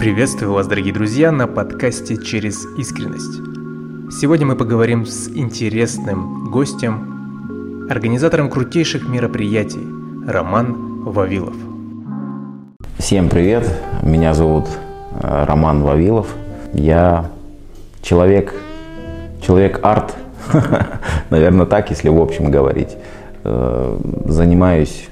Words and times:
Приветствую 0.00 0.54
вас, 0.54 0.66
дорогие 0.66 0.94
друзья, 0.94 1.30
на 1.30 1.46
подкасте 1.46 2.16
«Через 2.16 2.64
искренность». 2.78 3.36
Сегодня 4.10 4.46
мы 4.46 4.56
поговорим 4.56 5.04
с 5.04 5.28
интересным 5.28 6.50
гостем, 6.50 7.86
организатором 7.90 8.48
крутейших 8.48 9.06
мероприятий, 9.06 9.86
Роман 10.26 11.02
Вавилов. 11.02 11.54
Всем 12.96 13.28
привет, 13.28 13.70
меня 14.02 14.32
зовут 14.32 14.68
э, 15.22 15.44
Роман 15.44 15.82
Вавилов. 15.82 16.34
Я 16.72 17.30
человек, 18.00 18.54
человек 19.42 19.80
арт, 19.82 20.16
наверное 21.28 21.66
так, 21.66 21.90
если 21.90 22.08
в 22.08 22.18
общем 22.18 22.50
говорить. 22.50 22.96
Э, 23.44 23.98
занимаюсь 24.24 25.10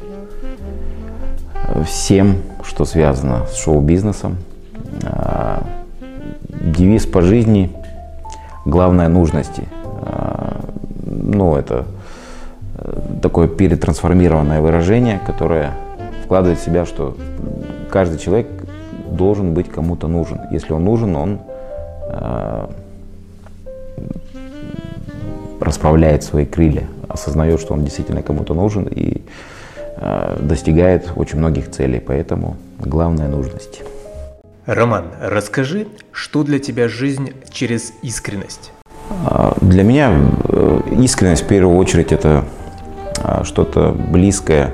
всем, 1.84 2.38
что 2.64 2.86
связано 2.86 3.44
с 3.48 3.58
шоу-бизнесом. 3.58 4.38
Девиз 6.78 7.04
по 7.06 7.20
жизни– 7.20 7.70
главное 8.64 9.08
нужности. 9.08 9.64
А, 10.02 10.60
ну, 11.04 11.56
это 11.56 11.84
э, 12.76 13.00
такое 13.20 13.48
перетрансформированное 13.48 14.60
выражение, 14.60 15.20
которое 15.26 15.72
вкладывает 16.24 16.58
в 16.58 16.64
себя, 16.64 16.86
что 16.86 17.16
каждый 17.90 18.18
человек 18.18 18.46
должен 19.10 19.54
быть 19.54 19.68
кому-то 19.68 20.06
нужен. 20.06 20.40
Если 20.52 20.72
он 20.72 20.84
нужен, 20.84 21.16
он 21.16 21.40
а, 22.10 22.70
расправляет 25.60 26.22
свои 26.22 26.46
крылья, 26.46 26.84
осознает, 27.08 27.60
что 27.60 27.74
он 27.74 27.84
действительно 27.84 28.22
кому-то 28.22 28.54
нужен 28.54 28.84
и 28.84 29.22
Э, 30.00 30.36
достигает 30.40 31.10
очень 31.16 31.38
многих 31.38 31.70
целей. 31.70 32.00
Поэтому 32.00 32.56
главная 32.78 33.28
нужность. 33.28 33.82
Роман, 34.68 35.06
расскажи, 35.20 35.88
что 36.12 36.44
для 36.44 36.60
тебя 36.60 36.88
жизнь 36.88 37.32
через 37.50 37.92
искренность? 38.02 38.70
А, 39.24 39.56
для 39.60 39.82
меня 39.82 40.12
э, 40.44 40.80
искренность 41.00 41.42
в 41.42 41.48
первую 41.48 41.76
очередь 41.76 42.12
это 42.12 42.44
а, 43.20 43.42
что-то 43.42 43.90
близкое, 43.90 44.72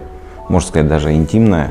можно 0.51 0.69
сказать 0.69 0.89
даже 0.89 1.13
интимное, 1.13 1.71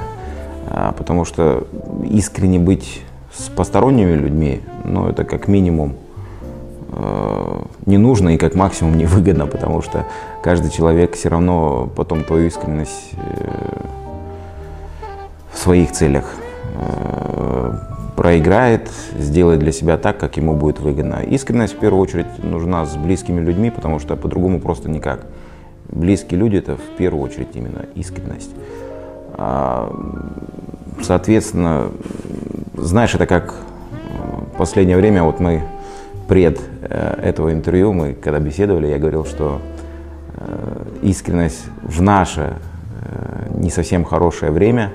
а, 0.71 0.93
потому 0.93 1.25
что 1.25 1.67
искренне 2.09 2.57
быть 2.57 3.01
с 3.31 3.49
посторонними 3.49 4.13
людьми, 4.13 4.61
ну 4.83 5.07
это 5.09 5.23
как 5.25 5.47
минимум 5.47 5.97
Э, 6.95 7.61
не 7.85 7.97
нужно 7.97 8.35
и 8.35 8.37
как 8.37 8.55
максимум 8.55 8.97
невыгодно, 8.97 9.47
потому 9.47 9.81
что 9.81 10.05
каждый 10.43 10.69
человек 10.69 11.15
все 11.15 11.29
равно 11.29 11.89
потом 11.95 12.23
твою 12.23 12.47
искренность 12.47 13.13
э, 13.13 13.81
в 15.51 15.57
своих 15.57 15.91
целях 15.91 16.25
проиграет, 18.23 18.89
сделает 19.19 19.59
для 19.59 19.73
себя 19.73 19.97
так, 19.97 20.17
как 20.17 20.37
ему 20.37 20.55
будет 20.55 20.79
выгодно. 20.79 21.15
Искренность 21.15 21.73
в 21.73 21.79
первую 21.79 22.01
очередь 22.01 22.41
нужна 22.41 22.85
с 22.85 22.95
близкими 22.95 23.41
людьми, 23.41 23.69
потому 23.69 23.99
что 23.99 24.15
по-другому 24.15 24.61
просто 24.61 24.89
никак. 24.89 25.25
Близкие 25.89 26.39
люди 26.39 26.55
это 26.55 26.77
в 26.77 26.95
первую 26.97 27.21
очередь 27.21 27.49
именно 27.53 27.85
искренность. 27.95 28.51
А, 29.33 29.93
соответственно, 31.01 31.91
знаешь, 32.75 33.13
это 33.13 33.25
как 33.25 33.55
в 34.53 34.57
последнее 34.57 34.95
время 34.95 35.23
вот 35.23 35.41
мы 35.41 35.61
пред 36.29 36.61
э, 36.83 37.19
этого 37.21 37.51
интервью, 37.51 37.91
мы 37.91 38.13
когда 38.13 38.39
беседовали, 38.39 38.87
я 38.87 38.99
говорил, 38.99 39.25
что 39.25 39.59
э, 40.37 40.85
искренность 41.01 41.65
в 41.81 42.01
наше 42.01 42.53
э, 43.01 43.49
не 43.53 43.69
совсем 43.69 44.05
хорошее 44.05 44.53
время 44.53 44.93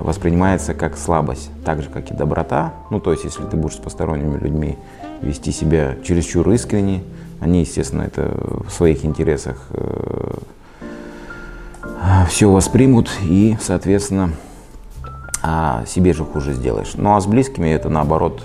воспринимается 0.00 0.74
как 0.74 0.96
слабость, 0.96 1.50
так 1.64 1.82
же, 1.82 1.88
как 1.88 2.10
и 2.10 2.14
доброта. 2.14 2.72
Ну, 2.90 3.00
то 3.00 3.12
есть, 3.12 3.24
если 3.24 3.42
ты 3.44 3.56
будешь 3.56 3.74
с 3.74 3.78
посторонними 3.78 4.38
людьми 4.38 4.76
вести 5.22 5.52
себя 5.52 5.96
чересчур 6.04 6.48
искренне, 6.50 7.02
они, 7.40 7.60
естественно, 7.60 8.02
это 8.02 8.34
в 8.66 8.70
своих 8.70 9.04
интересах 9.04 9.68
все 12.28 12.50
воспримут 12.50 13.10
и, 13.22 13.56
соответственно, 13.60 14.32
а 15.42 15.84
себе 15.86 16.12
же 16.12 16.24
хуже 16.24 16.54
сделаешь. 16.54 16.94
Ну 16.96 17.14
а 17.14 17.20
с 17.20 17.26
близкими 17.26 17.68
это 17.68 17.88
наоборот 17.88 18.42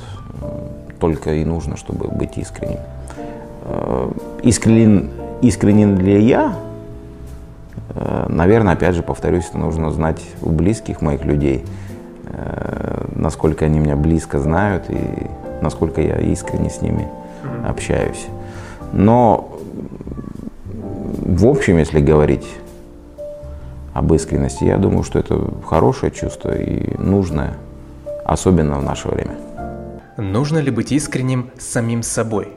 только 0.99 1.33
и 1.33 1.45
нужно, 1.45 1.77
чтобы 1.77 2.07
быть 2.07 2.37
искренним. 2.37 2.79
Э, 3.63 4.11
искренен, 4.43 5.09
искренен 5.41 5.97
ли 5.97 6.23
я? 6.23 6.55
Э, 7.95 8.25
наверное, 8.29 8.73
опять 8.73 8.95
же, 8.95 9.03
повторюсь, 9.03 9.47
это 9.49 9.57
нужно 9.57 9.91
знать 9.91 10.21
у 10.41 10.49
близких 10.49 11.01
моих 11.01 11.25
людей, 11.25 11.65
э, 12.25 13.05
насколько 13.15 13.65
они 13.65 13.79
меня 13.79 13.95
близко 13.95 14.39
знают 14.39 14.89
и 14.89 14.99
насколько 15.61 16.01
я 16.01 16.17
искренне 16.17 16.69
с 16.69 16.81
ними 16.81 17.07
общаюсь. 17.65 18.27
Но 18.93 19.51
в 21.31 21.47
общем, 21.47 21.77
если 21.77 22.01
говорить 22.01 22.47
об 23.93 24.13
искренности, 24.13 24.63
я 24.63 24.77
думаю, 24.77 25.03
что 25.03 25.19
это 25.19 25.49
хорошее 25.65 26.11
чувство 26.11 26.55
и 26.55 26.97
нужное, 26.97 27.53
особенно 28.25 28.79
в 28.79 28.83
наше 28.83 29.07
время. 29.07 29.35
Нужно 30.17 30.59
ли 30.59 30.71
быть 30.71 30.91
искренним 30.91 31.49
с 31.57 31.65
самим 31.65 32.03
собой? 32.03 32.49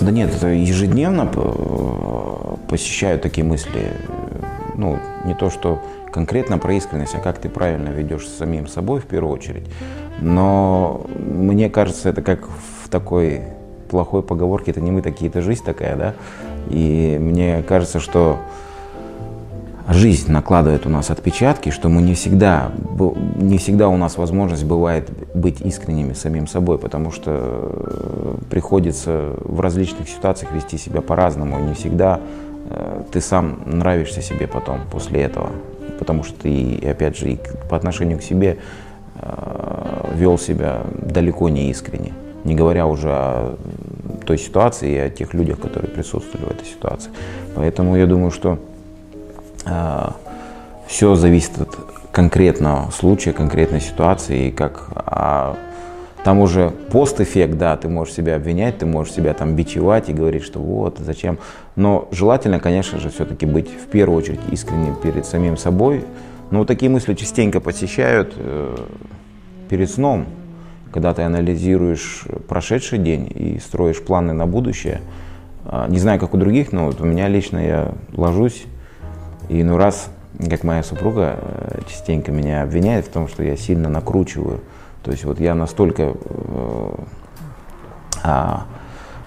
Да 0.00 0.10
нет, 0.10 0.34
это 0.34 0.48
ежедневно 0.48 1.30
э, 1.32 2.56
посещаю 2.68 3.18
такие 3.18 3.44
мысли. 3.46 3.92
Ну, 4.80 4.98
не 5.26 5.34
то, 5.34 5.50
что 5.50 5.78
конкретно 6.10 6.56
про 6.56 6.72
искренность, 6.72 7.14
а 7.14 7.18
как 7.18 7.36
ты 7.36 7.50
правильно 7.50 7.90
ведешь 7.90 8.26
с 8.26 8.38
самим 8.38 8.66
собой 8.66 9.00
в 9.00 9.04
первую 9.04 9.34
очередь. 9.34 9.64
Но 10.22 11.06
мне 11.18 11.68
кажется, 11.68 12.08
это 12.08 12.22
как 12.22 12.48
в 12.82 12.88
такой 12.88 13.42
плохой 13.90 14.22
поговорке, 14.22 14.70
это 14.70 14.80
не 14.80 14.90
мы 14.90 15.02
такие, 15.02 15.28
это 15.28 15.42
жизнь 15.42 15.62
такая, 15.62 15.96
да. 15.96 16.14
И 16.70 17.18
мне 17.20 17.62
кажется, 17.68 18.00
что 18.00 18.38
жизнь 19.86 20.32
накладывает 20.32 20.86
у 20.86 20.88
нас 20.88 21.10
отпечатки, 21.10 21.68
что 21.68 21.90
мы 21.90 22.00
не 22.00 22.14
всегда, 22.14 22.72
не 23.36 23.58
всегда 23.58 23.90
у 23.90 23.98
нас 23.98 24.16
возможность 24.16 24.64
бывает 24.64 25.10
быть 25.34 25.60
искренними 25.60 26.14
самим 26.14 26.46
собой, 26.46 26.78
потому 26.78 27.10
что 27.10 27.32
э, 27.34 28.34
приходится 28.48 29.34
в 29.40 29.60
различных 29.60 30.08
ситуациях 30.08 30.52
вести 30.52 30.78
себя 30.78 31.02
по-разному, 31.02 31.58
не 31.58 31.74
всегда 31.74 32.20
ты 33.12 33.20
сам 33.20 33.62
нравишься 33.66 34.22
себе 34.22 34.46
потом 34.46 34.80
после 34.90 35.22
этого, 35.22 35.50
потому 35.98 36.22
что 36.22 36.40
ты, 36.40 36.78
опять 36.88 37.16
же, 37.16 37.32
и 37.32 37.38
по 37.68 37.76
отношению 37.76 38.18
к 38.18 38.22
себе 38.22 38.58
э, 39.16 40.14
вел 40.14 40.38
себя 40.38 40.82
далеко 40.94 41.48
не 41.48 41.70
искренне, 41.70 42.12
не 42.44 42.54
говоря 42.54 42.86
уже 42.86 43.10
о 43.10 43.56
той 44.24 44.38
ситуации 44.38 44.92
и 44.92 44.98
о 44.98 45.10
тех 45.10 45.34
людях, 45.34 45.58
которые 45.58 45.90
присутствовали 45.90 46.46
в 46.46 46.50
этой 46.50 46.66
ситуации. 46.66 47.10
Поэтому 47.56 47.96
я 47.96 48.06
думаю, 48.06 48.30
что 48.30 48.58
а, 49.66 50.14
Все 50.86 51.14
зависит 51.14 51.60
от 51.60 51.76
конкретного 52.12 52.90
случая, 52.90 53.32
конкретной 53.32 53.80
ситуации, 53.80 54.48
и 54.48 54.50
как 54.50 54.88
а, 54.94 55.56
там 56.24 56.40
уже 56.40 56.70
постэффект, 56.90 57.56
да, 57.56 57.76
ты 57.76 57.88
можешь 57.88 58.14
себя 58.14 58.36
обвинять, 58.36 58.78
ты 58.78 58.86
можешь 58.86 59.12
себя 59.12 59.32
там 59.34 59.54
бичевать 59.54 60.08
и 60.08 60.12
говорить, 60.12 60.42
что 60.42 60.58
вот, 60.58 60.98
зачем. 60.98 61.38
Но 61.76 62.08
желательно, 62.10 62.60
конечно 62.60 62.98
же, 62.98 63.10
все-таки 63.10 63.46
быть 63.46 63.68
в 63.68 63.86
первую 63.86 64.18
очередь 64.18 64.40
искренним 64.50 64.96
перед 64.96 65.24
самим 65.24 65.56
собой. 65.56 66.04
Но 66.50 66.60
вот 66.60 66.68
такие 66.68 66.90
мысли 66.90 67.14
частенько 67.14 67.60
посещают 67.60 68.34
э, 68.36 68.76
перед 69.68 69.90
сном, 69.90 70.26
когда 70.92 71.14
ты 71.14 71.22
анализируешь 71.22 72.24
прошедший 72.48 72.98
день 72.98 73.30
и 73.34 73.58
строишь 73.58 74.02
планы 74.02 74.32
на 74.32 74.46
будущее. 74.46 75.00
Э, 75.64 75.86
не 75.88 75.98
знаю, 75.98 76.18
как 76.18 76.34
у 76.34 76.36
других, 76.36 76.72
но 76.72 76.86
вот 76.86 77.00
у 77.00 77.04
меня 77.04 77.28
лично 77.28 77.58
я 77.58 77.94
ложусь 78.14 78.66
и 79.50 79.64
ну 79.64 79.76
раз, 79.76 80.10
как 80.48 80.62
моя 80.62 80.84
супруга 80.84 81.36
э, 81.40 81.80
частенько 81.88 82.30
меня 82.30 82.62
обвиняет 82.62 83.06
в 83.06 83.08
том, 83.08 83.26
что 83.26 83.42
я 83.42 83.56
сильно 83.56 83.88
накручиваю. 83.88 84.60
То 85.02 85.12
есть 85.12 85.24
вот 85.24 85.40
я 85.40 85.54
настолько 85.54 86.12
э, 86.14 86.94
а, 88.22 88.66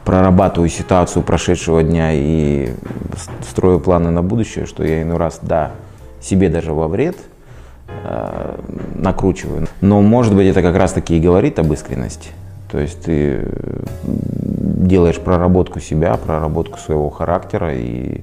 прорабатываю 0.06 0.70
ситуацию 0.70 1.24
прошедшего 1.24 1.84
дня 1.84 2.12
и 2.14 2.72
строю 3.42 3.80
планы 3.80 4.12
на 4.12 4.22
будущее, 4.22 4.66
что 4.66 4.84
я 4.84 5.02
иной 5.02 5.18
раз, 5.18 5.40
да, 5.42 5.72
себе 6.22 6.50
даже 6.50 6.74
во 6.74 6.88
вред 6.88 7.18
э, 7.88 8.60
накручиваю. 8.96 9.68
Но 9.82 10.02
может 10.02 10.36
быть 10.36 10.48
это 10.48 10.62
как 10.62 10.76
раз 10.76 10.94
таки 10.94 11.18
и 11.18 11.20
говорит 11.20 11.58
об 11.60 11.72
искренности. 11.74 12.30
То 12.72 12.80
есть 12.80 13.04
ты 13.04 13.48
делаешь 14.04 15.20
проработку 15.20 15.80
себя, 15.80 16.18
проработку 16.18 16.80
своего 16.80 17.10
характера 17.10 17.74
и 17.74 18.22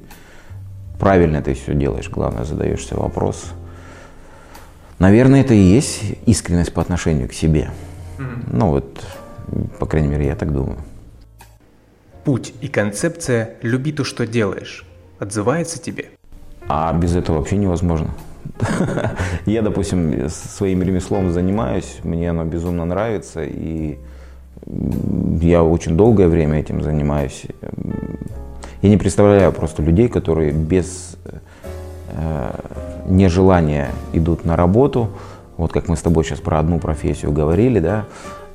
правильно 0.98 1.40
ты 1.40 1.54
все 1.54 1.74
делаешь, 1.74 2.10
главное, 2.10 2.44
задаешься 2.44 2.96
вопрос. 2.96 3.52
Наверное, 5.00 5.40
это 5.40 5.54
и 5.54 5.58
есть 5.58 6.02
искренность 6.26 6.74
по 6.74 6.82
отношению 6.82 7.26
к 7.26 7.32
себе. 7.32 7.70
Mm-hmm. 8.18 8.44
Ну 8.52 8.68
вот, 8.68 9.02
по 9.78 9.86
крайней 9.86 10.08
мере, 10.08 10.26
я 10.26 10.36
так 10.36 10.52
думаю. 10.52 10.76
Путь 12.22 12.52
и 12.60 12.68
концепция 12.68 13.54
«люби 13.62 13.92
то, 13.92 14.04
что 14.04 14.26
делаешь» 14.26 14.84
отзывается 15.18 15.80
тебе? 15.80 16.10
А 16.68 16.92
без 16.92 17.16
этого 17.16 17.38
вообще 17.38 17.56
невозможно. 17.56 18.10
Я, 19.46 19.62
допустим, 19.62 20.28
своим 20.28 20.82
ремеслом 20.82 21.32
занимаюсь, 21.32 22.00
мне 22.04 22.28
оно 22.28 22.44
безумно 22.44 22.84
нравится, 22.84 23.42
и 23.42 23.98
я 25.40 25.64
очень 25.64 25.96
долгое 25.96 26.28
время 26.28 26.60
этим 26.60 26.82
занимаюсь. 26.82 27.44
Я 28.82 28.90
не 28.90 28.98
представляю 28.98 29.50
просто 29.52 29.82
людей, 29.82 30.08
которые 30.08 30.52
без 30.52 31.16
э, 33.10 33.12
нежелания 33.12 33.90
идут 34.12 34.44
на 34.44 34.56
работу. 34.56 35.08
Вот 35.56 35.72
как 35.72 35.88
мы 35.88 35.96
с 35.96 36.02
тобой 36.02 36.24
сейчас 36.24 36.40
про 36.40 36.58
одну 36.58 36.78
профессию 36.78 37.32
говорили, 37.32 37.80
да, 37.80 38.04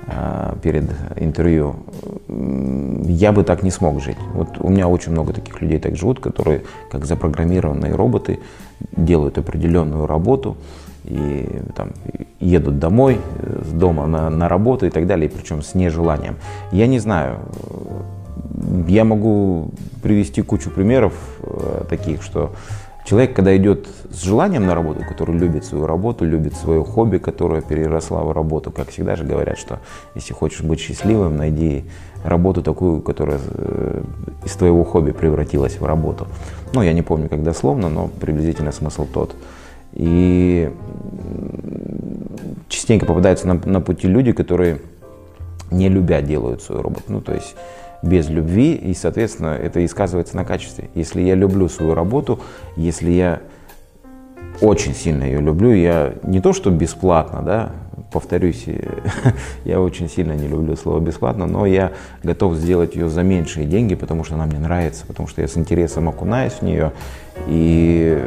э, 0.07 0.55
перед 0.61 0.89
интервью. 1.17 1.75
Я 2.27 3.31
бы 3.31 3.43
так 3.43 3.63
не 3.63 3.71
смог 3.71 4.01
жить. 4.01 4.17
Вот 4.33 4.57
у 4.59 4.69
меня 4.69 4.87
очень 4.87 5.11
много 5.11 5.33
таких 5.33 5.61
людей 5.61 5.79
так 5.79 5.95
живут, 5.95 6.19
которые, 6.19 6.63
как 6.91 7.05
запрограммированные 7.05 7.93
роботы, 7.93 8.39
делают 8.95 9.37
определенную 9.37 10.05
работу 10.07 10.57
и 11.05 11.61
там, 11.75 11.91
едут 12.39 12.79
домой, 12.79 13.19
с 13.63 13.71
дома 13.71 14.07
на, 14.07 14.29
на 14.29 14.49
работу 14.49 14.85
и 14.87 14.89
так 14.89 15.05
далее, 15.05 15.29
причем 15.29 15.61
с 15.61 15.75
нежеланием. 15.75 16.35
Я 16.71 16.87
не 16.87 16.99
знаю, 16.99 17.39
я 18.87 19.03
могу 19.03 19.69
привести 20.01 20.41
кучу 20.41 20.69
примеров 20.69 21.13
э, 21.41 21.83
таких, 21.89 22.23
что 22.23 22.51
человек, 23.05 23.35
когда 23.35 23.55
идет 23.55 23.87
с 24.11 24.23
желанием 24.23 24.65
на 24.65 24.75
работу, 24.75 25.01
который 25.07 25.37
любит 25.37 25.63
свою 25.63 25.85
работу, 25.85 26.25
любит 26.25 26.55
свое 26.55 26.83
хобби, 26.83 27.19
которое 27.19 27.61
переросла 27.61 28.23
в 28.23 28.31
работу, 28.31 28.71
как 28.71 28.89
всегда 28.89 29.15
же 29.15 29.23
говорят, 29.23 29.57
что 29.57 29.79
если 30.15 30.33
хочешь 30.33 30.61
быть 30.61 30.79
счастливым, 30.79 31.37
найди 31.37 31.85
работу 32.23 32.63
такую, 32.63 33.01
которая 33.01 33.39
э, 33.43 34.03
из 34.43 34.51
твоего 34.53 34.83
хобби 34.83 35.11
превратилась 35.11 35.79
в 35.79 35.85
работу. 35.85 36.27
Ну, 36.73 36.81
я 36.81 36.93
не 36.93 37.03
помню, 37.03 37.29
как 37.29 37.43
дословно, 37.43 37.89
но 37.89 38.07
приблизительно 38.07 38.71
смысл 38.71 39.05
тот. 39.05 39.35
И 39.93 40.69
частенько 42.67 43.05
попадаются 43.05 43.47
на, 43.47 43.53
на 43.53 43.79
пути 43.79 44.07
люди, 44.07 44.31
которые 44.31 44.81
не 45.71 45.89
любя 45.89 46.21
делают 46.21 46.63
свою 46.63 46.81
работу. 46.81 47.03
Ну, 47.07 47.21
то 47.21 47.33
есть 47.33 47.55
без 48.05 48.29
любви, 48.29 48.73
и, 48.73 48.93
соответственно, 48.93 49.49
это 49.49 49.79
и 49.79 49.87
сказывается 49.87 50.35
на 50.35 50.45
качестве. 50.45 50.89
Если 50.93 51.21
я 51.21 51.35
люблю 51.35 51.67
свою 51.67 51.95
работу, 51.95 52.39
если 52.77 53.09
я 53.11 53.41
очень 54.61 54.93
сильно 54.93 55.23
ее 55.23 55.41
люблю, 55.41 55.73
я 55.73 56.13
не 56.23 56.39
то 56.39 56.53
что 56.53 56.69
бесплатно, 56.69 57.41
да, 57.41 57.71
повторюсь, 58.11 58.65
я 59.65 59.81
очень 59.81 60.09
сильно 60.09 60.33
не 60.33 60.47
люблю 60.47 60.75
слово 60.75 60.99
бесплатно, 60.99 61.45
но 61.45 61.65
я 61.65 61.91
готов 62.23 62.55
сделать 62.55 62.95
ее 62.95 63.09
за 63.09 63.23
меньшие 63.23 63.65
деньги, 63.65 63.95
потому 63.95 64.23
что 64.23 64.35
она 64.35 64.45
мне 64.45 64.59
нравится, 64.59 65.05
потому 65.05 65.27
что 65.27 65.41
я 65.41 65.47
с 65.47 65.57
интересом 65.57 66.07
окунаюсь 66.07 66.53
в 66.53 66.61
нее, 66.61 66.93
и 67.47 68.17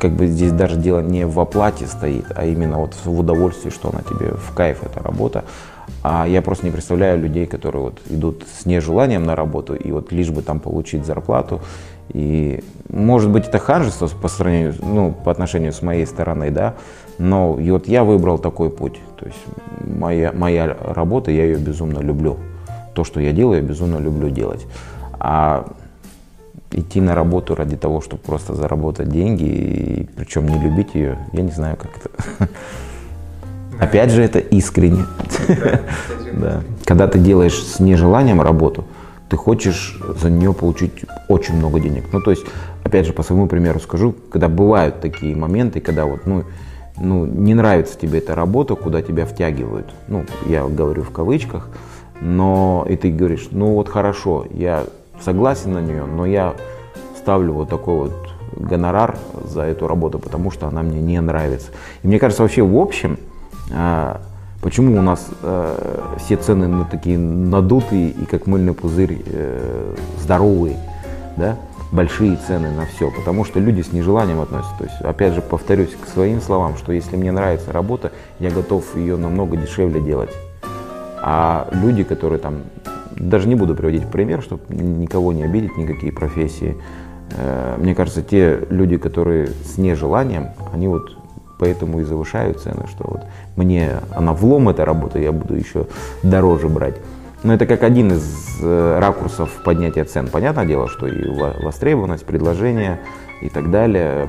как 0.00 0.12
бы 0.12 0.26
здесь 0.26 0.52
даже 0.52 0.76
дело 0.76 1.00
не 1.00 1.26
в 1.26 1.38
оплате 1.40 1.86
стоит, 1.86 2.26
а 2.34 2.44
именно 2.44 2.78
вот 2.78 2.94
в 3.04 3.18
удовольствии, 3.18 3.70
что 3.70 3.90
она 3.90 4.02
тебе 4.02 4.32
в 4.32 4.54
кайф 4.54 4.82
эта 4.82 5.02
работа. 5.02 5.44
А 6.02 6.26
я 6.26 6.42
просто 6.42 6.66
не 6.66 6.72
представляю 6.72 7.20
людей, 7.20 7.46
которые 7.46 7.82
вот 7.82 8.00
идут 8.08 8.44
с 8.60 8.66
нежеланием 8.66 9.24
на 9.24 9.34
работу 9.34 9.74
и 9.74 9.90
вот 9.90 10.12
лишь 10.12 10.30
бы 10.30 10.42
там 10.42 10.60
получить 10.60 11.04
зарплату. 11.04 11.60
И 12.10 12.62
может 12.88 13.30
быть 13.30 13.48
это 13.48 13.58
ханжество 13.58 14.08
по 14.08 14.28
сравнению, 14.28 14.74
ну, 14.80 15.12
по 15.12 15.30
отношению 15.30 15.72
с 15.72 15.82
моей 15.82 16.06
стороны, 16.06 16.50
да, 16.50 16.74
но 17.18 17.58
и 17.60 17.70
вот 17.70 17.88
я 17.88 18.04
выбрал 18.04 18.38
такой 18.38 18.70
путь. 18.70 18.98
То 19.18 19.26
есть 19.26 19.38
моя, 19.84 20.32
моя 20.32 20.76
работа, 20.80 21.30
я 21.30 21.44
ее 21.44 21.58
безумно 21.58 21.98
люблю. 21.98 22.38
То, 22.94 23.04
что 23.04 23.20
я 23.20 23.32
делаю, 23.32 23.60
я 23.60 23.68
безумно 23.68 23.98
люблю 23.98 24.30
делать. 24.30 24.66
А 25.20 25.66
идти 26.70 27.00
на 27.00 27.14
работу 27.14 27.54
ради 27.54 27.76
того, 27.76 28.00
чтобы 28.00 28.22
просто 28.22 28.54
заработать 28.54 29.08
деньги, 29.08 29.44
и 29.44 30.08
причем 30.16 30.48
не 30.48 30.58
любить 30.58 30.94
ее, 30.94 31.18
я 31.32 31.42
не 31.42 31.50
знаю, 31.50 31.76
как 31.76 31.90
это. 31.96 32.48
Опять 33.80 34.10
же, 34.10 34.22
это 34.22 34.38
искренне. 34.38 35.04
Да. 36.32 36.62
Когда 36.84 37.08
ты 37.08 37.18
делаешь 37.18 37.58
с 37.60 37.80
нежеланием 37.80 38.40
работу, 38.40 38.84
ты 39.28 39.36
хочешь 39.36 39.98
за 40.20 40.30
нее 40.30 40.52
получить 40.52 41.04
очень 41.28 41.56
много 41.56 41.80
денег. 41.80 42.04
Ну, 42.12 42.20
то 42.20 42.30
есть, 42.30 42.44
опять 42.84 43.06
же, 43.06 43.12
по 43.12 43.22
своему 43.22 43.46
примеру 43.46 43.80
скажу, 43.80 44.14
когда 44.30 44.48
бывают 44.48 45.00
такие 45.00 45.34
моменты, 45.36 45.80
когда 45.80 46.06
вот, 46.06 46.26
ну, 46.26 46.44
ну, 46.96 47.26
не 47.26 47.54
нравится 47.54 47.98
тебе 47.98 48.18
эта 48.18 48.34
работа, 48.34 48.74
куда 48.74 49.02
тебя 49.02 49.26
втягивают. 49.26 49.92
Ну, 50.08 50.24
я 50.46 50.64
говорю 50.66 51.02
в 51.02 51.10
кавычках, 51.10 51.68
но 52.20 52.86
и 52.88 52.96
ты 52.96 53.10
говоришь, 53.10 53.48
ну 53.50 53.74
вот 53.74 53.88
хорошо, 53.88 54.46
я 54.50 54.84
согласен 55.20 55.72
на 55.72 55.80
нее, 55.80 56.04
но 56.04 56.26
я 56.26 56.54
ставлю 57.16 57.52
вот 57.52 57.68
такой 57.68 58.08
вот 58.08 58.14
гонорар 58.56 59.16
за 59.44 59.62
эту 59.62 59.86
работу, 59.86 60.18
потому 60.18 60.50
что 60.50 60.66
она 60.66 60.82
мне 60.82 61.00
не 61.00 61.20
нравится. 61.20 61.70
И 62.02 62.08
мне 62.08 62.18
кажется, 62.18 62.42
вообще 62.42 62.62
в 62.62 62.76
общем, 62.76 63.18
почему 64.60 64.98
у 64.98 65.02
нас 65.02 65.28
э, 65.42 66.14
все 66.18 66.36
цены 66.36 66.68
ну, 66.68 66.86
такие 66.90 67.18
надутые 67.18 68.10
и 68.10 68.24
как 68.24 68.46
мыльный 68.46 68.72
пузырь 68.72 69.22
э, 69.26 69.94
здоровые, 70.20 70.76
да? 71.36 71.56
большие 71.92 72.36
цены 72.36 72.70
на 72.70 72.86
все, 72.86 73.10
потому 73.10 73.44
что 73.44 73.60
люди 73.60 73.82
с 73.82 73.92
нежеланием 73.92 74.40
относятся. 74.40 74.76
То 74.78 74.84
есть, 74.84 75.00
опять 75.00 75.34
же, 75.34 75.40
повторюсь 75.40 75.94
к 75.94 76.06
своим 76.08 76.40
словам, 76.40 76.76
что 76.76 76.92
если 76.92 77.16
мне 77.16 77.32
нравится 77.32 77.72
работа, 77.72 78.12
я 78.38 78.50
готов 78.50 78.96
ее 78.96 79.16
намного 79.16 79.56
дешевле 79.56 80.00
делать. 80.00 80.30
А 81.20 81.68
люди, 81.72 82.04
которые 82.04 82.38
там, 82.38 82.62
даже 83.16 83.48
не 83.48 83.54
буду 83.54 83.74
приводить 83.74 84.06
пример, 84.06 84.42
чтобы 84.42 84.62
никого 84.68 85.32
не 85.32 85.42
обидеть, 85.44 85.76
никакие 85.76 86.12
профессии, 86.12 86.76
э, 87.36 87.76
мне 87.78 87.94
кажется, 87.94 88.22
те 88.22 88.66
люди, 88.70 88.98
которые 88.98 89.48
с 89.48 89.78
нежеланием, 89.78 90.48
они 90.72 90.88
вот 90.88 91.16
поэтому 91.58 92.00
и 92.00 92.04
завышают 92.04 92.60
цены, 92.60 92.86
что 92.88 93.04
вот 93.08 93.22
мне 93.56 93.96
она 94.14 94.32
влом 94.32 94.68
эта 94.68 94.84
работа, 94.84 95.18
я 95.18 95.32
буду 95.32 95.54
еще 95.54 95.86
дороже 96.22 96.68
брать. 96.68 96.96
Но 97.42 97.54
это 97.54 97.66
как 97.66 97.84
один 97.84 98.12
из 98.12 98.58
э, 98.62 98.98
ракурсов 98.98 99.50
поднятия 99.64 100.04
цен. 100.04 100.28
Понятное 100.28 100.66
дело, 100.66 100.88
что 100.88 101.06
и 101.06 101.28
востребованность, 101.62 102.24
предложение 102.24 103.00
и 103.40 103.48
так 103.48 103.70
далее, 103.70 104.28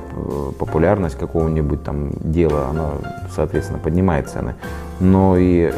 популярность 0.58 1.18
какого-нибудь 1.18 1.82
там 1.82 2.12
дела, 2.20 2.68
она, 2.68 2.90
соответственно, 3.34 3.80
поднимает 3.80 4.28
цены. 4.28 4.54
Но 5.00 5.36
и 5.36 5.72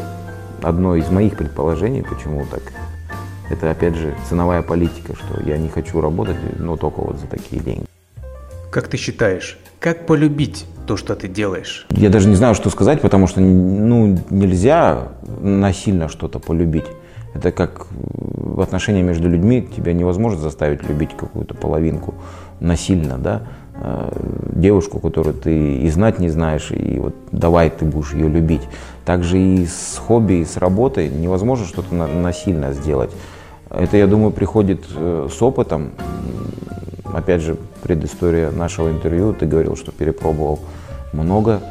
одно 0.61 0.95
из 0.95 1.09
моих 1.09 1.35
предположений, 1.35 2.03
почему 2.03 2.45
так, 2.51 2.61
это 3.49 3.71
опять 3.71 3.95
же 3.95 4.13
ценовая 4.29 4.61
политика, 4.61 5.15
что 5.15 5.41
я 5.43 5.57
не 5.57 5.69
хочу 5.69 6.01
работать, 6.01 6.37
но 6.59 6.77
только 6.77 7.01
вот 7.01 7.17
за 7.17 7.25
такие 7.27 7.61
деньги. 7.61 7.85
Как 8.69 8.87
ты 8.87 8.97
считаешь, 8.97 9.59
как 9.83 10.05
полюбить 10.05 10.65
то, 10.87 10.95
что 10.95 11.13
ты 11.13 11.27
делаешь? 11.27 11.85
Я 11.89 12.09
даже 12.09 12.29
не 12.29 12.35
знаю, 12.35 12.55
что 12.55 12.69
сказать, 12.69 13.01
потому 13.01 13.27
что 13.27 13.41
ну, 13.41 14.17
нельзя 14.29 15.09
насильно 15.41 16.07
что-то 16.07 16.39
полюбить. 16.39 16.85
Это 17.33 17.51
как 17.51 17.87
в 17.91 18.61
отношении 18.61 19.01
между 19.01 19.27
людьми 19.27 19.67
тебя 19.75 19.91
невозможно 19.91 20.39
заставить 20.39 20.87
любить 20.87 21.09
какую-то 21.17 21.53
половинку 21.53 22.13
насильно, 22.61 23.17
да, 23.17 23.41
э, 23.75 24.09
девушку, 24.55 24.99
которую 24.99 25.33
ты 25.35 25.79
и 25.79 25.89
знать 25.89 26.17
не 26.17 26.29
знаешь, 26.29 26.71
и 26.71 26.99
вот 26.99 27.15
давай 27.33 27.69
ты 27.69 27.83
будешь 27.83 28.13
ее 28.13 28.29
любить. 28.29 28.61
Также 29.03 29.37
и 29.37 29.65
с 29.65 29.97
хобби, 29.97 30.35
и 30.35 30.45
с 30.45 30.55
работой 30.55 31.09
невозможно 31.09 31.65
что-то 31.65 31.93
насильно 31.93 32.71
сделать. 32.71 33.11
Это, 33.69 33.97
я 33.97 34.07
думаю, 34.07 34.31
приходит 34.31 34.85
э, 34.95 35.27
с 35.29 35.41
опытом. 35.41 35.91
Опять 37.13 37.41
же, 37.41 37.57
предыстория 37.83 38.51
нашего 38.51 38.89
интервью, 38.89 39.33
ты 39.33 39.45
говорил, 39.45 39.75
что 39.75 39.91
перепробовал 39.91 40.59
много, 41.13 41.61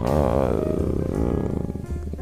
э, 0.00 1.48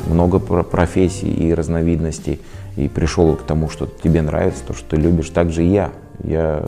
много 0.06 0.38
профессий 0.38 1.32
и 1.32 1.52
разновидностей 1.52 2.40
и 2.76 2.88
пришел 2.88 3.34
к 3.36 3.42
тому, 3.42 3.68
что 3.68 3.86
тебе 3.86 4.22
нравится, 4.22 4.62
то, 4.66 4.74
что 4.74 4.90
ты 4.90 4.96
любишь, 4.96 5.30
так 5.30 5.50
же 5.50 5.64
и 5.64 5.68
я. 5.68 5.90
Я, 6.22 6.64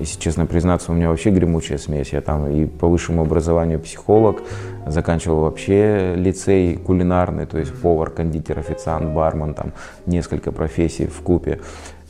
если 0.00 0.18
честно 0.18 0.46
признаться, 0.46 0.90
у 0.90 0.94
меня 0.94 1.10
вообще 1.10 1.30
гремучая 1.30 1.78
смесь. 1.78 2.12
Я 2.12 2.20
там 2.20 2.48
и 2.48 2.66
по 2.66 2.88
высшему 2.88 3.22
образованию 3.22 3.78
психолог, 3.78 4.42
заканчивал 4.86 5.42
вообще 5.42 6.14
лицей 6.16 6.76
кулинарный, 6.76 7.46
то 7.46 7.58
есть 7.58 7.72
повар, 7.72 8.10
кондитер, 8.10 8.58
официант, 8.58 9.14
бармен, 9.14 9.54
там 9.54 9.72
несколько 10.06 10.50
профессий 10.50 11.06
в 11.06 11.20
купе. 11.20 11.60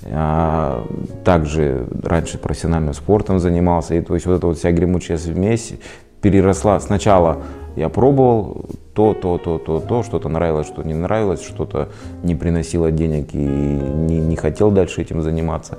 А, 0.04 0.86
также 1.24 1.86
раньше 2.02 2.38
профессиональным 2.38 2.94
спортом 2.94 3.38
занимался, 3.38 3.94
и 3.94 4.00
то 4.00 4.14
есть 4.14 4.26
вот 4.26 4.34
эта 4.34 4.46
вот 4.46 4.58
вся 4.58 4.70
гремучая 4.70 5.18
смесь 5.18 5.74
переросла 6.20 6.80
сначала 6.80 7.38
я 7.76 7.88
пробовал 7.88 8.66
то, 8.94 9.12
то, 9.12 9.36
то, 9.36 9.58
то, 9.58 9.80
то, 9.80 10.02
что-то 10.02 10.28
нравилось, 10.28 10.66
что 10.66 10.82
не 10.82 10.94
нравилось, 10.94 11.42
что-то 11.42 11.90
не 12.22 12.34
приносило 12.34 12.90
денег 12.90 13.34
и 13.34 13.38
не, 13.38 14.18
не 14.18 14.36
хотел 14.36 14.70
дальше 14.70 15.02
этим 15.02 15.20
заниматься. 15.20 15.78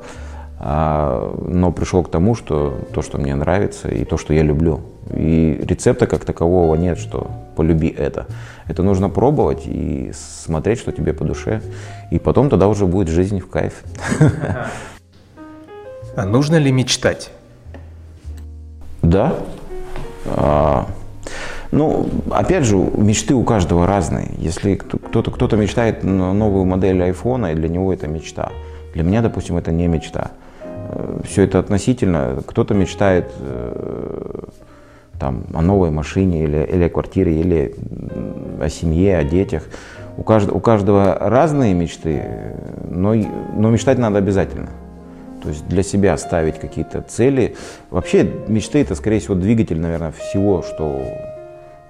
А, 0.59 1.35
но 1.47 1.71
пришел 1.71 2.03
к 2.03 2.11
тому, 2.11 2.35
что 2.35 2.77
то, 2.93 3.01
что 3.01 3.17
мне 3.17 3.33
нравится 3.33 3.89
и 3.89 4.05
то, 4.05 4.17
что 4.17 4.33
я 4.33 4.43
люблю. 4.43 4.81
И 5.11 5.59
рецепта 5.67 6.05
как 6.05 6.25
такового 6.25 6.75
нет, 6.75 6.99
что 6.99 7.27
полюби 7.57 7.87
это. 7.87 8.27
Это 8.67 8.83
нужно 8.83 9.09
пробовать 9.09 9.63
и 9.65 10.11
смотреть, 10.13 10.79
что 10.79 10.91
тебе 10.91 11.13
по 11.13 11.25
душе. 11.25 11.61
И 12.11 12.19
потом 12.19 12.49
тогда 12.49 12.67
уже 12.67 12.85
будет 12.85 13.07
жизнь 13.07 13.39
в 13.39 13.49
кайф. 13.49 13.83
А 16.15 16.25
нужно 16.25 16.55
ли 16.55 16.71
мечтать? 16.71 17.31
Да, 19.01 19.33
А, 20.25 20.87
ну, 21.71 22.09
опять 22.31 22.63
же, 22.65 22.75
мечты 22.75 23.33
у 23.33 23.43
каждого 23.43 23.87
разные. 23.87 24.29
Если 24.37 24.75
кто-то 24.75 25.31
кто 25.31 25.55
мечтает 25.55 26.03
новую 26.03 26.65
модель 26.65 27.01
айфона, 27.03 27.51
и 27.51 27.55
для 27.55 27.69
него 27.69 27.93
это 27.93 28.07
мечта. 28.07 28.51
Для 28.93 29.03
меня, 29.03 29.21
допустим, 29.21 29.57
это 29.57 29.71
не 29.71 29.87
мечта. 29.87 30.31
Э, 30.63 31.19
Все 31.23 31.43
это 31.43 31.59
относительно. 31.59 32.41
Кто-то 32.45 32.73
мечтает 32.73 33.31
э, 33.39 34.43
там, 35.19 35.45
о 35.53 35.61
новой 35.61 35.91
машине 35.91 36.43
или, 36.43 36.63
или 36.63 36.83
о 36.83 36.89
квартире, 36.89 37.39
или 37.39 37.75
о 38.59 38.69
семье, 38.69 39.17
о 39.17 39.23
детях. 39.23 39.63
У 40.17 40.23
каждого, 40.23 40.57
у 40.57 40.59
каждого 40.59 41.17
разные 41.19 41.73
мечты, 41.73 42.23
но, 42.89 43.13
но 43.13 43.69
мечтать 43.69 43.97
надо 43.97 44.17
обязательно. 44.17 44.69
То 45.43 45.49
есть 45.49 45.67
для 45.67 45.83
себя 45.83 46.17
ставить 46.17 46.59
какие-то 46.59 47.01
цели. 47.01 47.55
Вообще 47.91 48.29
мечты 48.47 48.81
это, 48.81 48.95
скорее 48.95 49.19
всего, 49.19 49.35
двигатель, 49.35 49.79
наверное, 49.79 50.11
всего, 50.11 50.63
что 50.63 51.03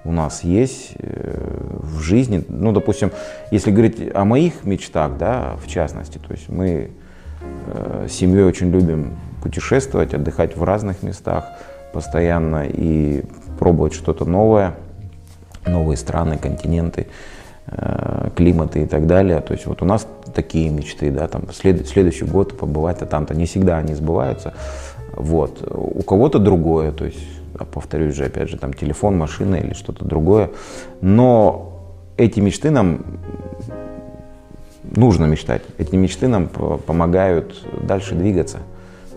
у 0.03 0.11
нас 0.11 0.43
есть 0.43 0.93
э, 0.99 1.79
в 1.79 1.99
жизни. 2.01 2.43
Ну, 2.49 2.71
допустим, 2.71 3.11
если 3.51 3.71
говорить 3.71 3.97
о 4.13 4.25
моих 4.25 4.63
мечтах, 4.63 5.17
да, 5.17 5.55
в 5.63 5.67
частности, 5.67 6.17
то 6.17 6.33
есть 6.33 6.49
мы 6.49 6.91
э, 7.67 8.07
с 8.09 8.13
семьей 8.13 8.43
очень 8.43 8.71
любим 8.71 9.17
путешествовать, 9.41 10.13
отдыхать 10.13 10.55
в 10.55 10.63
разных 10.63 11.03
местах 11.03 11.45
постоянно 11.97 12.67
и 12.67 13.23
пробовать 13.57 13.95
что-то 13.95 14.23
новое, 14.23 14.75
новые 15.65 15.97
страны, 15.97 16.37
континенты, 16.37 17.07
э, 17.65 18.29
климаты 18.35 18.83
и 18.83 18.85
так 18.85 19.07
далее. 19.07 19.41
То 19.41 19.53
есть 19.53 19.65
вот 19.65 19.81
у 19.81 19.85
нас 19.85 20.07
такие 20.35 20.69
мечты, 20.69 21.09
да, 21.09 21.27
там 21.27 21.51
след, 21.51 21.87
следующий 21.87 22.25
год 22.25 22.55
побывать-то 22.55 23.07
там-то. 23.07 23.33
Не 23.33 23.47
всегда 23.47 23.79
они 23.79 23.95
сбываются. 23.95 24.53
Вот. 25.15 25.67
У 25.71 26.03
кого-то 26.03 26.37
другое, 26.37 26.91
то 26.91 27.05
есть 27.05 27.17
а 27.57 27.65
повторюсь 27.65 28.13
же, 28.13 28.25
опять 28.25 28.47
же, 28.47 28.57
там 28.57 28.73
телефон, 28.75 29.17
машина 29.17 29.55
или 29.55 29.73
что-то 29.73 30.05
другое. 30.05 30.51
Но 31.01 31.81
эти 32.15 32.39
мечты 32.39 32.69
нам 32.69 32.99
нужно 34.83 35.25
мечтать. 35.25 35.63
Эти 35.79 35.95
мечты 35.95 36.27
нам 36.27 36.47
помогают 36.47 37.65
дальше 37.87 38.13
двигаться, 38.13 38.59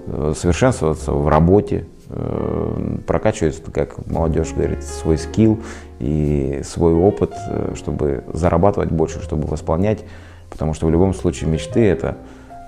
э, 0.06 0.32
совершенствоваться 0.34 1.12
в 1.12 1.28
работе, 1.28 1.84
прокачивать, 3.06 3.62
как 3.72 4.06
молодежь 4.06 4.52
говорит, 4.52 4.82
свой 4.82 5.18
скилл 5.18 5.60
и 5.98 6.62
свой 6.64 6.94
опыт, 6.94 7.32
э, 7.48 7.74
чтобы 7.76 8.24
зарабатывать 8.32 8.90
больше, 8.90 9.22
чтобы 9.22 9.46
восполнять. 9.46 10.04
Потому 10.50 10.74
что 10.74 10.86
в 10.86 10.90
любом 10.90 11.14
случае 11.14 11.48
мечты 11.50 11.80
это 11.80 12.16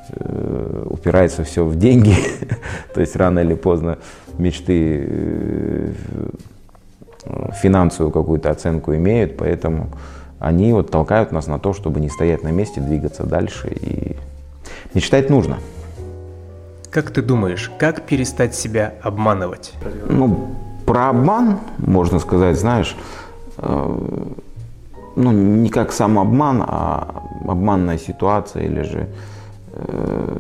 Э, 0.08 0.84
упирается 0.90 1.44
все 1.44 1.64
в 1.64 1.76
деньги, 1.76 2.16
то 2.94 3.00
есть 3.00 3.14
рано 3.14 3.38
или 3.38 3.54
поздно 3.54 3.98
мечты 4.36 5.06
э, 5.06 5.92
финансовую 7.62 8.10
какую-то 8.10 8.50
оценку 8.50 8.94
имеют, 8.96 9.36
поэтому 9.36 9.90
они 10.40 10.72
вот 10.72 10.90
толкают 10.90 11.30
нас 11.30 11.46
на 11.46 11.60
то, 11.60 11.72
чтобы 11.72 12.00
не 12.00 12.08
стоять 12.08 12.42
на 12.42 12.48
месте, 12.48 12.80
двигаться 12.80 13.22
дальше 13.22 13.68
и 13.68 14.16
мечтать 14.92 15.30
нужно. 15.30 15.58
Как 16.92 17.10
ты 17.10 17.22
думаешь, 17.22 17.70
как 17.78 18.02
перестать 18.02 18.54
себя 18.54 18.94
обманывать? 19.02 19.72
Ну, 20.08 20.54
про 20.86 21.08
обман 21.08 21.58
можно 21.78 22.18
сказать, 22.18 22.58
знаешь, 22.58 22.96
э, 23.56 23.98
ну, 25.16 25.32
не 25.32 25.70
как 25.70 25.92
сам 25.92 26.18
обман, 26.18 26.62
а 26.66 27.24
обманная 27.48 27.98
ситуация 27.98 28.64
или 28.64 28.82
же 28.82 29.08
Э, 29.72 30.38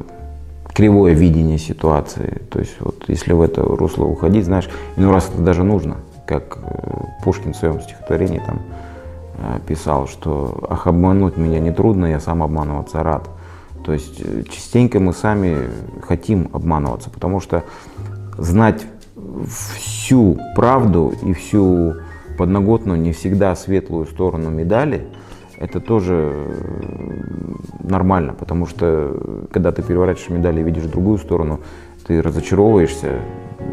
кривое 0.74 1.12
видение 1.12 1.58
ситуации. 1.58 2.42
То 2.50 2.58
есть 2.58 2.76
вот 2.80 3.04
если 3.08 3.32
в 3.32 3.40
это 3.42 3.62
русло 3.62 4.04
уходить, 4.04 4.44
знаешь, 4.44 4.68
иной 4.96 5.12
раз 5.12 5.28
это 5.28 5.42
даже 5.42 5.64
нужно. 5.64 5.96
Как 6.26 6.58
э, 6.62 7.24
Пушкин 7.24 7.52
в 7.52 7.56
своем 7.56 7.80
стихотворении 7.80 8.42
там 8.46 8.60
э, 9.38 9.60
писал, 9.66 10.06
что 10.06 10.66
«Ах, 10.68 10.86
обмануть 10.86 11.36
меня 11.36 11.60
нетрудно, 11.60 12.06
я 12.06 12.20
сам 12.20 12.42
обманываться 12.42 13.02
рад». 13.02 13.28
То 13.84 13.92
есть 13.92 14.22
частенько 14.48 15.00
мы 15.00 15.12
сами 15.12 15.68
хотим 16.02 16.48
обманываться, 16.52 17.10
потому 17.10 17.40
что 17.40 17.64
знать 18.38 18.86
всю 19.48 20.38
правду 20.54 21.12
и 21.22 21.32
всю 21.32 21.94
подноготную, 22.38 23.00
не 23.00 23.12
всегда 23.12 23.54
светлую 23.54 24.06
сторону 24.06 24.50
медали– 24.50 25.06
это 25.62 25.78
тоже 25.78 26.32
нормально, 27.78 28.34
потому 28.34 28.66
что 28.66 29.46
когда 29.52 29.70
ты 29.70 29.80
переворачиваешь 29.80 30.30
медаль 30.30 30.58
и 30.58 30.62
видишь 30.64 30.82
другую 30.84 31.18
сторону, 31.18 31.60
ты 32.04 32.20
разочаровываешься, 32.20 33.20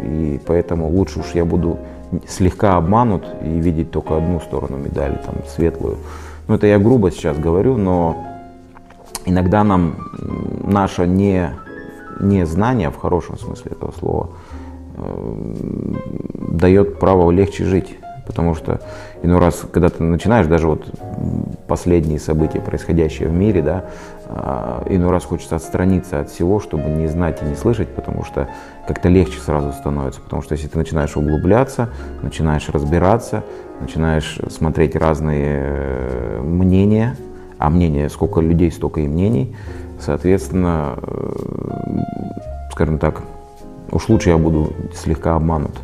и 0.03 0.39
поэтому 0.45 0.87
лучше 0.87 1.21
уж 1.21 1.31
я 1.33 1.45
буду 1.45 1.79
слегка 2.27 2.77
обманут 2.77 3.25
и 3.43 3.49
видеть 3.49 3.89
только 3.89 4.17
одну 4.17 4.39
сторону 4.39 4.77
медали, 4.77 5.19
там, 5.25 5.37
светлую. 5.47 5.97
Ну, 6.47 6.53
это 6.53 6.67
я 6.67 6.77
грубо 6.77 7.09
сейчас 7.09 7.39
говорю, 7.39 7.75
но 7.75 8.23
иногда 9.29 9.63
нам 9.63 10.09
наше 10.63 11.07
не, 11.07 11.51
не 12.19 12.45
знание, 12.45 12.89
в 12.89 12.97
хорошем 12.97 13.37
смысле 13.37 13.71
этого 13.71 13.91
слова, 13.91 14.29
э, 14.97 15.95
дает 16.51 16.99
право 16.99 17.31
легче 17.31 17.65
жить. 17.65 17.97
Потому 18.29 18.53
что 18.53 18.79
иной 19.23 19.39
раз, 19.39 19.65
когда 19.71 19.89
ты 19.89 20.03
начинаешь, 20.03 20.45
даже 20.45 20.67
вот 20.67 20.87
последние 21.67 22.19
события, 22.19 22.61
происходящие 22.61 23.27
в 23.27 23.33
мире, 23.33 23.63
да, 23.63 23.85
а, 24.27 24.83
иной 24.87 25.09
раз 25.09 25.25
хочется 25.25 25.55
отстраниться 25.55 26.19
от 26.19 26.29
всего, 26.29 26.59
чтобы 26.59 26.89
не 26.89 27.07
знать 27.07 27.41
и 27.41 27.45
не 27.45 27.55
слышать, 27.55 27.87
потому 27.87 28.23
что 28.23 28.47
как-то 28.87 29.09
легче 29.09 29.39
сразу 29.39 29.71
становится. 29.71 30.21
Потому 30.21 30.43
что 30.43 30.53
если 30.53 30.67
ты 30.67 30.77
начинаешь 30.77 31.17
углубляться, 31.17 31.89
начинаешь 32.21 32.69
разбираться, 32.69 33.43
начинаешь 33.81 34.39
смотреть 34.51 34.95
разные 34.95 35.63
э, 35.63 36.41
мнения, 36.43 37.15
а 37.59 37.69
мнения, 37.69 38.09
сколько 38.09 38.39
людей, 38.41 38.71
столько 38.71 39.01
и 39.01 39.07
мнений, 39.07 39.55
соответственно, 39.99 40.97
э, 40.97 41.31
скажем 42.71 42.97
так, 42.97 43.21
уж 43.91 44.09
лучше 44.09 44.29
я 44.29 44.37
буду 44.37 44.73
слегка 44.95 45.35
обманут. 45.35 45.77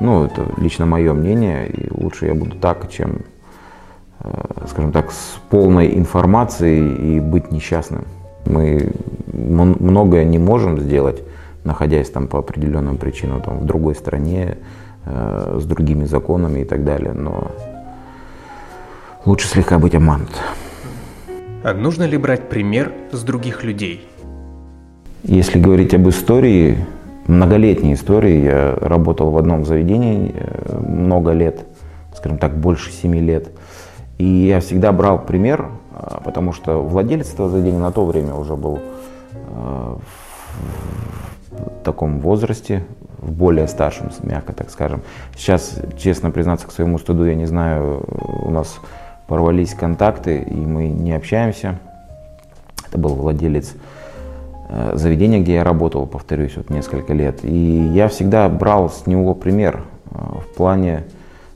Ну, 0.00 0.24
это 0.24 0.46
лично 0.56 0.86
мое 0.86 1.12
мнение, 1.12 1.68
и 1.68 1.90
лучше 1.92 2.26
я 2.26 2.34
буду 2.34 2.56
так, 2.56 2.88
чем, 2.90 3.22
э, 4.20 4.30
скажем 4.68 4.92
так, 4.92 5.10
с 5.10 5.38
полной 5.50 5.98
информацией 5.98 7.16
и 7.16 7.20
быть 7.20 7.50
несчастным. 7.50 8.04
Мы 8.46 8.92
многое 9.32 10.24
не 10.24 10.38
можем 10.38 10.78
сделать, 10.78 11.22
находясь 11.64 12.08
там 12.08 12.28
по 12.28 12.38
определенным 12.38 12.96
причинам, 12.96 13.42
там, 13.42 13.58
в 13.58 13.66
другой 13.66 13.94
стране, 13.96 14.58
э, 15.04 15.58
с 15.60 15.64
другими 15.64 16.04
законами 16.04 16.60
и 16.60 16.64
так 16.64 16.84
далее, 16.84 17.12
но 17.12 17.50
лучше 19.26 19.48
слегка 19.48 19.78
быть 19.78 19.94
обманут. 19.94 20.30
А 21.62 21.74
нужно 21.74 22.04
ли 22.04 22.16
брать 22.16 22.48
пример 22.48 22.92
с 23.12 23.22
других 23.22 23.64
людей? 23.64 24.06
Если 25.22 25.60
говорить 25.60 25.92
об 25.94 26.08
истории, 26.08 26.78
многолетней 27.30 27.94
истории. 27.94 28.44
Я 28.44 28.74
работал 28.80 29.30
в 29.30 29.38
одном 29.38 29.64
заведении 29.64 30.34
э, 30.34 30.78
много 30.78 31.32
лет, 31.32 31.64
скажем 32.14 32.38
так, 32.38 32.56
больше 32.56 32.90
семи 32.90 33.20
лет. 33.20 33.48
И 34.18 34.24
я 34.24 34.60
всегда 34.60 34.92
брал 34.92 35.24
пример, 35.24 35.70
а, 35.94 36.20
потому 36.22 36.52
что 36.52 36.82
владелец 36.82 37.32
этого 37.32 37.48
заведения 37.48 37.78
на 37.78 37.92
то 37.92 38.04
время 38.04 38.34
уже 38.34 38.56
был 38.56 38.80
э, 39.32 39.96
в 41.52 41.84
таком 41.84 42.20
возрасте, 42.20 42.84
в 43.18 43.32
более 43.32 43.68
старшем, 43.68 44.10
мягко 44.22 44.52
так 44.52 44.70
скажем. 44.70 45.02
Сейчас, 45.36 45.80
честно 45.98 46.30
признаться, 46.30 46.66
к 46.66 46.72
своему 46.72 46.98
стыду, 46.98 47.24
я 47.24 47.34
не 47.34 47.46
знаю, 47.46 48.04
у 48.44 48.50
нас 48.50 48.80
порвались 49.30 49.72
контакты, 49.72 50.42
и 50.42 50.54
мы 50.54 50.88
не 50.88 51.12
общаемся. 51.12 51.78
Это 52.86 52.98
был 52.98 53.14
владелец 53.14 53.74
Э, 54.72 54.92
заведение, 54.94 55.40
где 55.40 55.54
я 55.54 55.64
работал, 55.64 56.06
повторюсь, 56.06 56.56
вот 56.56 56.70
несколько 56.70 57.12
лет. 57.12 57.44
И 57.44 57.90
я 57.92 58.06
всегда 58.06 58.48
брал 58.48 58.88
с 58.88 59.04
него 59.06 59.34
пример 59.34 59.82
э, 60.10 60.16
в 60.16 60.54
плане 60.54 61.04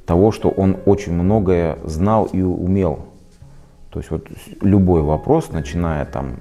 того, 0.04 0.32
что 0.32 0.48
он 0.48 0.76
очень 0.84 1.12
многое 1.12 1.78
знал 1.84 2.24
и 2.24 2.42
умел. 2.42 3.04
То 3.90 4.00
есть 4.00 4.10
вот 4.10 4.26
любой 4.60 5.02
вопрос, 5.02 5.52
начиная 5.52 6.04
там 6.06 6.38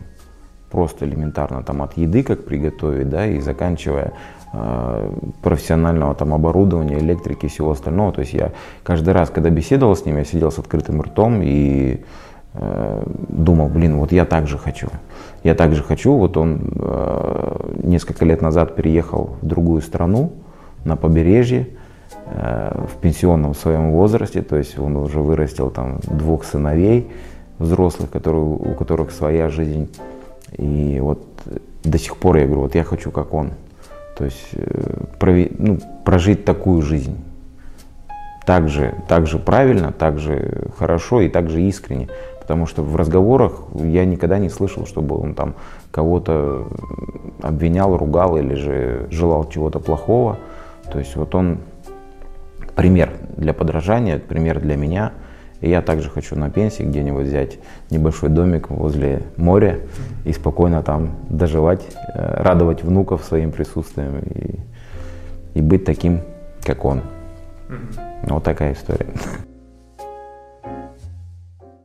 просто 0.74 1.06
элементарно 1.06 1.62
там 1.62 1.84
от 1.84 1.96
еды, 1.98 2.24
как 2.24 2.46
приготовить, 2.46 3.08
да, 3.08 3.28
и 3.28 3.40
заканчивая 3.40 4.14
э, 4.52 5.12
профессионального 5.44 6.16
там 6.16 6.34
оборудования, 6.34 6.98
электрики 6.98 7.46
и 7.46 7.50
всего 7.50 7.72
остального. 7.72 8.12
То 8.12 8.22
есть 8.22 8.34
я 8.34 8.52
каждый 8.84 9.14
раз, 9.14 9.30
когда 9.30 9.52
беседовал 9.52 9.96
с 9.96 10.04
ним, 10.06 10.18
я 10.18 10.26
сидел 10.26 10.52
с 10.52 10.58
открытым 10.58 11.04
ртом 11.04 11.42
и 11.44 12.04
э, 12.56 13.04
думал, 13.30 13.70
блин, 13.70 13.98
вот 13.98 14.12
я 14.12 14.26
так 14.26 14.48
же 14.48 14.58
хочу. 14.58 14.88
Я 15.44 15.54
также 15.54 15.84
хочу, 15.84 16.18
вот 16.18 16.38
он 16.38 16.74
э, 16.76 17.72
несколько 17.84 18.26
лет 18.26 18.42
назад 18.42 18.76
переехал 18.76 19.38
в 19.42 19.46
другую 19.46 19.84
страну, 19.84 20.32
на 20.86 20.96
побережье, 20.96 21.68
э, 22.26 22.86
в 22.92 23.00
пенсионном 23.00 23.54
своем 23.54 23.92
возрасте, 23.92 24.42
то 24.42 24.58
есть 24.58 24.80
он 24.80 24.96
уже 24.96 25.20
вырастил 25.20 25.70
там 25.70 26.00
двух 26.02 26.46
сыновей 26.46 27.12
взрослых, 27.60 28.10
которые, 28.10 28.44
у 28.44 28.74
которых 28.74 29.12
своя 29.12 29.50
жизнь. 29.50 29.90
И 30.58 31.00
вот 31.00 31.26
до 31.84 31.98
сих 31.98 32.18
пор 32.18 32.38
я 32.38 32.46
говорю, 32.46 32.62
вот 32.62 32.76
я 32.76 32.84
хочу 32.84 33.12
как 33.12 33.34
он. 33.34 33.52
То 34.18 34.26
есть 34.26 34.50
э, 34.54 35.06
прови, 35.20 35.52
ну, 35.58 35.80
прожить 36.06 36.46
такую 36.46 36.82
жизнь. 36.82 37.18
так 38.46 38.70
же, 38.70 38.94
так 39.08 39.26
же 39.28 39.40
правильно, 39.40 39.92
так 39.92 40.20
же 40.20 40.68
хорошо 40.78 41.22
и 41.22 41.30
так 41.30 41.50
же 41.50 41.62
искренне. 41.62 42.10
Потому 42.40 42.66
что 42.68 42.84
в 42.84 42.96
разговорах 42.96 43.64
я 43.74 44.06
никогда 44.06 44.38
не 44.38 44.50
слышал, 44.50 44.86
чтобы 44.86 45.18
он 45.18 45.34
там 45.34 45.56
кого-то 45.92 46.68
обвинял, 47.42 47.96
ругал 47.98 48.38
или 48.38 48.54
же 48.56 49.08
желал 49.12 49.50
чего-то 49.50 49.80
плохого. 49.80 50.38
То 50.92 51.00
есть 51.00 51.16
вот 51.16 51.34
он 51.36 51.60
пример 52.76 53.14
для 53.38 53.54
подражания, 53.54 54.20
пример 54.20 54.60
для 54.60 54.76
меня. 54.76 55.14
И 55.64 55.70
я 55.70 55.82
также 55.82 56.10
хочу 56.10 56.36
на 56.36 56.50
пенсии 56.50 56.84
где-нибудь 56.84 57.26
взять 57.26 57.58
небольшой 57.90 58.28
домик 58.28 58.70
возле 58.70 59.22
моря 59.38 59.80
и 60.26 60.34
спокойно 60.34 60.84
там 60.84 61.16
доживать, 61.30 61.84
э, 62.14 62.44
радовать 62.44 62.84
внуков 62.84 63.24
своим 63.24 63.54
присутствием 63.54 64.20
и, 64.20 64.60
и 65.54 65.62
быть 65.62 65.86
таким, 65.86 66.20
как 66.64 66.84
он. 66.84 67.02
Вот 68.24 68.44
такая 68.44 68.74
история. 68.74 69.08